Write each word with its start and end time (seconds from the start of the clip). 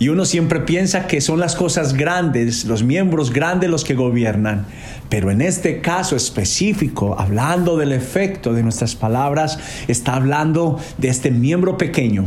Y 0.00 0.10
uno 0.10 0.24
siempre 0.24 0.60
piensa 0.60 1.08
que 1.08 1.20
son 1.20 1.40
las 1.40 1.56
cosas 1.56 1.94
grandes, 1.94 2.64
los 2.64 2.84
miembros 2.84 3.32
grandes 3.32 3.68
los 3.68 3.82
que 3.82 3.94
gobiernan. 3.94 4.66
Pero 5.08 5.30
en 5.30 5.40
este 5.40 5.80
caso 5.80 6.14
específico, 6.14 7.16
hablando 7.18 7.76
del 7.76 7.92
efecto 7.92 8.52
de 8.52 8.62
nuestras 8.62 8.94
palabras, 8.94 9.58
está 9.88 10.14
hablando 10.14 10.78
de 10.98 11.08
este 11.08 11.30
miembro 11.30 11.76
pequeño 11.76 12.26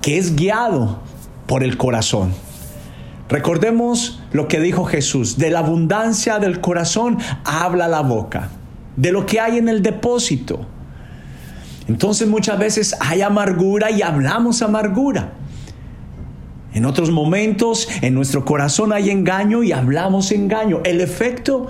que 0.00 0.18
es 0.18 0.34
guiado 0.34 1.00
por 1.46 1.62
el 1.62 1.76
corazón. 1.76 2.32
Recordemos 3.28 4.20
lo 4.32 4.48
que 4.48 4.60
dijo 4.60 4.84
Jesús, 4.84 5.38
de 5.38 5.50
la 5.50 5.60
abundancia 5.60 6.38
del 6.38 6.60
corazón 6.60 7.18
habla 7.44 7.88
la 7.88 8.00
boca, 8.00 8.50
de 8.96 9.12
lo 9.12 9.24
que 9.24 9.40
hay 9.40 9.56
en 9.56 9.68
el 9.68 9.82
depósito. 9.82 10.66
Entonces 11.88 12.28
muchas 12.28 12.58
veces 12.58 12.94
hay 13.00 13.22
amargura 13.22 13.90
y 13.90 14.02
hablamos 14.02 14.60
amargura. 14.60 15.32
En 16.74 16.86
otros 16.86 17.10
momentos 17.10 17.88
en 18.00 18.14
nuestro 18.14 18.44
corazón 18.44 18.92
hay 18.92 19.10
engaño 19.10 19.62
y 19.62 19.72
hablamos 19.72 20.32
engaño. 20.32 20.80
El 20.84 21.00
efecto 21.00 21.68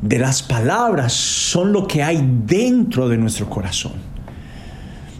de 0.00 0.18
las 0.18 0.42
palabras 0.42 1.12
son 1.12 1.72
lo 1.72 1.86
que 1.86 2.02
hay 2.02 2.20
dentro 2.46 3.08
de 3.08 3.16
nuestro 3.16 3.48
corazón. 3.48 3.92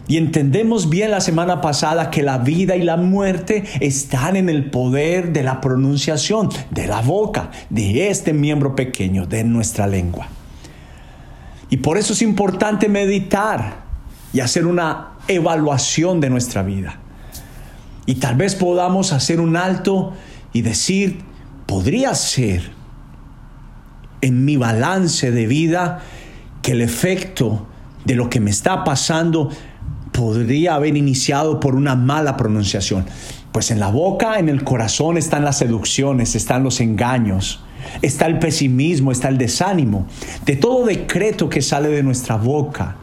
Y 0.07 0.17
entendemos 0.17 0.89
bien 0.89 1.11
la 1.11 1.21
semana 1.21 1.61
pasada 1.61 2.09
que 2.09 2.23
la 2.23 2.39
vida 2.39 2.75
y 2.75 2.81
la 2.81 2.97
muerte 2.97 3.63
están 3.79 4.35
en 4.35 4.49
el 4.49 4.71
poder 4.71 5.31
de 5.33 5.43
la 5.43 5.61
pronunciación, 5.61 6.49
de 6.71 6.87
la 6.87 7.01
boca, 7.01 7.51
de 7.69 8.09
este 8.09 8.33
miembro 8.33 8.75
pequeño, 8.75 9.27
de 9.27 9.43
nuestra 9.43 9.85
lengua. 9.85 10.27
Y 11.69 11.77
por 11.77 11.99
eso 11.99 12.13
es 12.13 12.23
importante 12.23 12.89
meditar 12.89 13.83
y 14.33 14.39
hacer 14.39 14.65
una 14.65 15.11
evaluación 15.27 16.19
de 16.19 16.31
nuestra 16.31 16.63
vida. 16.63 16.99
Y 18.09 18.15
tal 18.15 18.37
vez 18.37 18.55
podamos 18.55 19.13
hacer 19.13 19.39
un 19.39 19.55
alto 19.55 20.13
y 20.51 20.63
decir, 20.63 21.19
podría 21.67 22.15
ser 22.15 22.71
en 24.21 24.45
mi 24.45 24.57
balance 24.57 25.29
de 25.29 25.45
vida 25.45 25.99
que 26.63 26.71
el 26.71 26.81
efecto 26.81 27.67
de 28.05 28.15
lo 28.15 28.27
que 28.27 28.39
me 28.39 28.49
está 28.49 28.83
pasando 28.83 29.51
podría 30.11 30.73
haber 30.73 30.97
iniciado 30.97 31.59
por 31.59 31.75
una 31.75 31.95
mala 31.95 32.35
pronunciación. 32.35 33.05
Pues 33.51 33.69
en 33.69 33.79
la 33.79 33.89
boca, 33.89 34.39
en 34.39 34.49
el 34.49 34.63
corazón 34.63 35.15
están 35.15 35.45
las 35.45 35.59
seducciones, 35.59 36.33
están 36.33 36.63
los 36.63 36.81
engaños, 36.81 37.63
está 38.01 38.25
el 38.25 38.39
pesimismo, 38.39 39.11
está 39.11 39.29
el 39.29 39.37
desánimo. 39.37 40.07
De 40.47 40.55
todo 40.55 40.87
decreto 40.87 41.47
que 41.47 41.61
sale 41.61 41.89
de 41.89 42.01
nuestra 42.01 42.37
boca, 42.37 42.95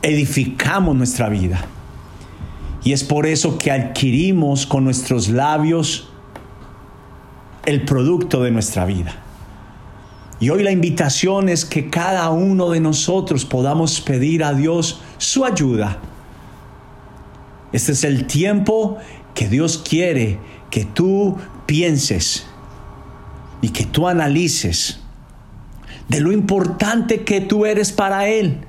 edificamos 0.00 0.96
nuestra 0.96 1.28
vida. 1.28 1.66
Y 2.82 2.92
es 2.92 3.04
por 3.04 3.26
eso 3.26 3.58
que 3.58 3.70
adquirimos 3.70 4.66
con 4.66 4.84
nuestros 4.84 5.28
labios 5.28 6.08
el 7.66 7.84
producto 7.84 8.42
de 8.42 8.50
nuestra 8.50 8.84
vida. 8.86 9.14
Y 10.40 10.48
hoy 10.48 10.62
la 10.62 10.70
invitación 10.70 11.50
es 11.50 11.66
que 11.66 11.90
cada 11.90 12.30
uno 12.30 12.70
de 12.70 12.80
nosotros 12.80 13.44
podamos 13.44 14.00
pedir 14.00 14.42
a 14.42 14.54
Dios 14.54 15.02
su 15.18 15.44
ayuda. 15.44 15.98
Este 17.72 17.92
es 17.92 18.04
el 18.04 18.26
tiempo 18.26 18.96
que 19.34 19.48
Dios 19.48 19.82
quiere 19.86 20.38
que 20.70 20.86
tú 20.86 21.36
pienses 21.66 22.46
y 23.60 23.68
que 23.68 23.84
tú 23.84 24.08
analices 24.08 25.00
de 26.08 26.20
lo 26.20 26.32
importante 26.32 27.24
que 27.24 27.40
tú 27.40 27.66
eres 27.66 27.92
para 27.92 28.26
Él. 28.28 28.60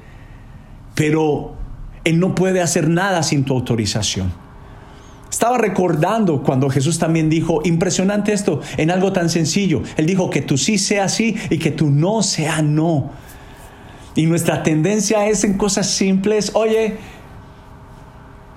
Pero 0.94 1.56
él 2.04 2.20
no 2.20 2.36
puede 2.36 2.62
hacer 2.62 2.90
nada 2.90 3.24
sin 3.24 3.46
tu 3.46 3.54
autorización. 3.54 4.32
Estaba 5.30 5.58
recordando 5.58 6.44
cuando 6.44 6.70
Jesús 6.70 7.00
también 7.00 7.30
dijo, 7.30 7.62
impresionante 7.64 8.34
esto, 8.34 8.60
en 8.78 8.92
algo 8.92 9.14
tan 9.14 9.30
sencillo. 9.30 9.82
Él 9.96 10.06
dijo 10.06 10.30
que 10.30 10.42
tú 10.42 10.58
sí 10.58 10.78
sea 10.78 11.08
sí 11.08 11.36
y 11.50 11.58
que 11.58 11.72
tú 11.72 11.90
no 11.90 12.22
sea 12.22 12.62
no. 12.62 13.12
Y 14.14 14.26
nuestra 14.26 14.62
tendencia 14.62 15.28
es 15.28 15.46
en 15.46 15.58
cosas 15.58 15.88
simples, 15.88 16.52
oye, 16.54 16.98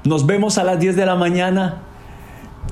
nos 0.03 0.27
vemos 0.27 0.59
a 0.59 0.65
las 0.65 0.81
10 0.81 0.97
de 0.97 1.07
la 1.07 1.15
mañana 1.15 1.83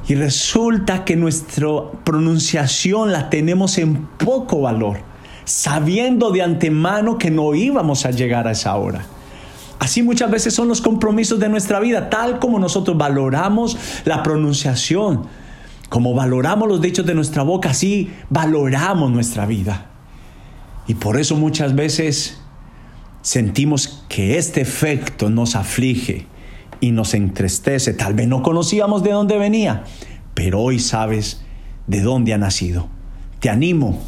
y 0.08 0.16
resulta 0.16 1.04
que 1.04 1.14
nuestra 1.14 1.68
pronunciación 2.02 3.12
la 3.12 3.30
tenemos 3.30 3.78
en 3.78 4.06
poco 4.18 4.62
valor, 4.62 4.98
sabiendo 5.44 6.32
de 6.32 6.42
antemano 6.42 7.18
que 7.18 7.30
no 7.30 7.54
íbamos 7.54 8.04
a 8.04 8.10
llegar 8.10 8.48
a 8.48 8.50
esa 8.50 8.74
hora. 8.74 9.06
Así 9.82 10.04
muchas 10.04 10.30
veces 10.30 10.54
son 10.54 10.68
los 10.68 10.80
compromisos 10.80 11.40
de 11.40 11.48
nuestra 11.48 11.80
vida, 11.80 12.08
tal 12.08 12.38
como 12.38 12.60
nosotros 12.60 12.96
valoramos 12.96 13.76
la 14.04 14.22
pronunciación, 14.22 15.26
como 15.88 16.14
valoramos 16.14 16.68
los 16.68 16.80
dichos 16.80 17.04
de 17.04 17.16
nuestra 17.16 17.42
boca, 17.42 17.70
así 17.70 18.08
valoramos 18.30 19.10
nuestra 19.10 19.44
vida. 19.44 19.90
Y 20.86 20.94
por 20.94 21.18
eso 21.18 21.34
muchas 21.34 21.74
veces 21.74 22.38
sentimos 23.22 24.04
que 24.08 24.38
este 24.38 24.60
efecto 24.60 25.30
nos 25.30 25.56
aflige 25.56 26.28
y 26.80 26.92
nos 26.92 27.12
entristece. 27.12 27.92
Tal 27.92 28.14
vez 28.14 28.28
no 28.28 28.44
conocíamos 28.44 29.02
de 29.02 29.10
dónde 29.10 29.36
venía, 29.36 29.82
pero 30.34 30.60
hoy 30.60 30.78
sabes 30.78 31.42
de 31.88 32.02
dónde 32.02 32.32
ha 32.32 32.38
nacido. 32.38 32.86
Te 33.40 33.50
animo 33.50 34.00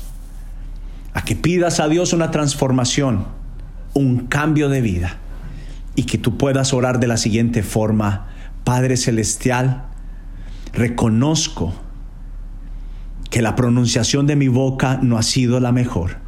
a 1.15 1.25
que 1.25 1.35
pidas 1.35 1.81
a 1.81 1.89
Dios 1.89 2.12
una 2.12 2.31
transformación, 2.31 3.27
un 3.93 4.29
cambio 4.29 4.69
de 4.69 4.81
vida 4.81 5.19
y 5.97 6.05
que 6.05 6.19
tú 6.19 6.37
puedas 6.37 6.72
orar 6.72 7.00
de 7.00 7.06
la 7.06 7.16
siguiente 7.16 7.62
forma. 7.62 8.28
Padre 8.65 8.97
Celestial, 8.97 9.87
reconozco 10.72 11.72
que 13.31 13.43
la 13.43 13.56
pronunciación 13.56 14.27
de 14.27 14.37
mi 14.37 14.49
boca 14.49 14.99
no 15.03 15.19
ha 15.19 15.22
sido 15.22 15.60
la 15.60 15.72
mejor. 15.72 16.19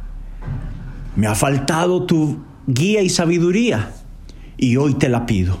Me 1.15 1.27
ha 1.27 1.35
faltado 1.35 2.05
tu 2.05 2.43
guía 2.67 3.01
y 3.01 3.09
sabiduría 3.09 3.91
y 4.57 4.77
hoy 4.77 4.93
te 4.95 5.09
la 5.09 5.25
pido. 5.25 5.59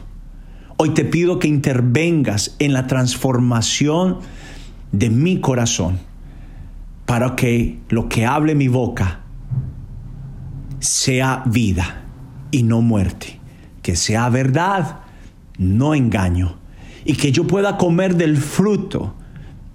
Hoy 0.77 0.89
te 0.89 1.05
pido 1.05 1.39
que 1.39 1.47
intervengas 1.47 2.55
en 2.59 2.73
la 2.73 2.85
transformación 2.85 4.19
de 4.91 5.09
mi 5.09 5.41
corazón 5.41 5.99
para 7.05 7.35
que 7.35 7.79
lo 7.89 8.09
que 8.09 8.25
hable 8.25 8.53
mi 8.53 8.67
boca 8.67 9.21
sea 10.79 11.43
vida 11.45 12.03
y 12.51 12.63
no 12.63 12.81
muerte 12.81 13.37
que 13.87 13.95
sea 13.95 14.27
verdad, 14.27 14.99
no 15.57 15.95
engaño, 15.95 16.57
y 17.05 17.13
que 17.13 17.31
yo 17.31 17.47
pueda 17.47 17.77
comer 17.77 18.17
del 18.17 18.35
fruto 18.35 19.15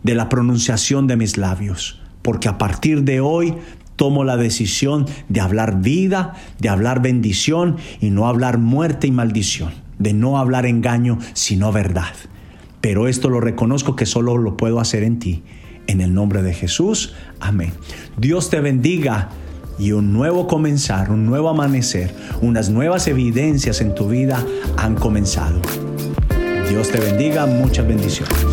de 0.03 0.14
la 0.14 0.29
pronunciación 0.29 1.06
de 1.06 1.17
mis 1.17 1.38
labios, 1.38 2.03
porque 2.20 2.47
a 2.47 2.59
partir 2.59 3.05
de 3.05 3.20
hoy 3.20 3.55
tomo 3.97 4.25
la 4.25 4.37
decisión 4.37 5.06
de 5.31 5.41
hablar 5.41 5.81
vida, 5.81 6.35
de 6.59 6.69
hablar 6.69 7.00
bendición 7.00 7.79
y 8.03 8.11
no 8.11 8.29
hablar 8.29 8.59
muerte 8.59 9.06
y 9.06 9.12
maldición, 9.12 9.73
de 9.99 10.12
no 10.12 10.37
hablar 10.37 10.67
engaño, 10.67 11.19
sino 11.32 11.73
verdad. 11.73 12.12
Pero 12.82 13.08
esto 13.08 13.31
lo 13.31 13.41
reconozco 13.41 13.97
que 13.97 14.05
solo 14.05 14.37
lo 14.37 14.58
puedo 14.58 14.79
hacer 14.79 15.05
en 15.05 15.20
ti. 15.20 15.43
En 15.87 16.03
el 16.03 16.12
nombre 16.12 16.43
de 16.43 16.53
Jesús, 16.53 17.15
amén. 17.41 17.73
Dios 18.19 18.50
te 18.50 18.61
bendiga 18.61 19.31
y 19.78 19.92
un 19.92 20.12
nuevo 20.12 20.46
comenzar, 20.46 21.10
un 21.10 21.26
nuevo 21.26 21.48
amanecer, 21.48 22.14
unas 22.40 22.70
nuevas 22.70 23.06
evidencias 23.06 23.80
en 23.80 23.94
tu 23.94 24.08
vida 24.08 24.44
han 24.76 24.94
comenzado. 24.94 25.60
Dios 26.69 26.90
te 26.90 27.00
bendiga, 27.00 27.46
muchas 27.46 27.86
bendiciones. 27.86 28.51